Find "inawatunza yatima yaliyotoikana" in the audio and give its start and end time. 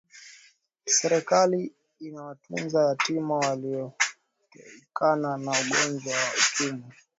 2.05-5.29